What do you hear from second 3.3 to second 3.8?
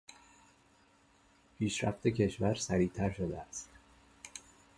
است.